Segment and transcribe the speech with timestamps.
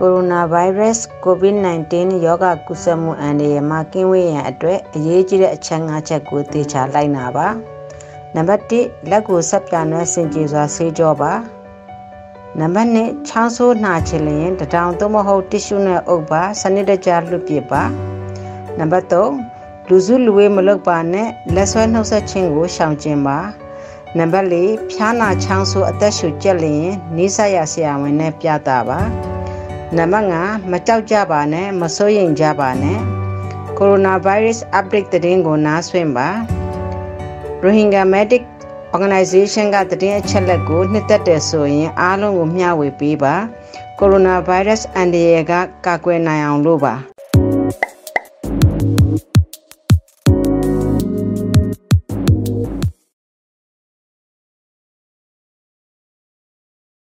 [0.00, 7.46] ကိုရိုနာဗိုင်းရပ်စ် COVID-19 ရောဂါကူးစက်မှုအန္တရာယ်မှကင်းဝေးရန်အတွက်အရေးကြီးတဲ့အချက်၅ချက်ကိုသေချာလိုက်နာပါ။
[8.34, 11.32] နံပါတ်1လက်ကိုဆက်ပြနွယ်စင်ကြယ်စွာဆေးကြောပါ။
[12.60, 12.98] နံပါတ်2
[13.28, 17.82] ချောင်းဆိုးနှာချင်လျင်တထောင်သို့မဟုတ်တစ်ရှူနဲ့အုပ်ပါစနစ်တကျလွတ်ပစ်ပါ။
[18.78, 23.38] နံပါတ်3လူစုလူဝေးမလုပ်ပါနဲ့လက်ဆွဲနှုတ်ဆက်ခြင်းကိုရှောင်ကျဉ်ပါ။
[24.18, 29.00] နံပါတ်4ဖျားနာချောင်းဆိုးအသက်ရှူကျက်လျင်နီးစပ်ရဆရာဝန်နဲ့ပြတာပါ။
[29.96, 32.98] နံပါတ်5မကြောက်ကြပါနဲ့မစိုးရိမ်ကြပါနဲ့
[33.78, 36.28] ကိုရိုနာဗိုင်းရပ်စ် update သတင်းကိုနားဆွင့်ပါ
[37.64, 38.44] Rohingya Medic
[38.94, 43.34] Organization ကသတင်းအချက်လက်ကိုနှစ်သက်တယ်ဆိုရင်အားလုံးကိုမျှဝေပေးပါ
[43.98, 45.52] ကိုရိုနာဗိုင်းရပ်စ်အန္တရာယ်က
[45.86, 46.94] ကာကွယ်နိုင်အောင်လို့ပါ